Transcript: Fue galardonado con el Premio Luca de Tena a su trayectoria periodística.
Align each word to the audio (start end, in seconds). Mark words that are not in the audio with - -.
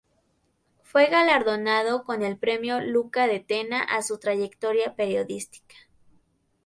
Fue 0.81 1.05
galardonado 1.11 2.03
con 2.03 2.23
el 2.23 2.35
Premio 2.39 2.79
Luca 2.81 3.27
de 3.27 3.39
Tena 3.39 3.83
a 3.83 4.01
su 4.01 4.17
trayectoria 4.17 4.95
periodística. 4.95 5.75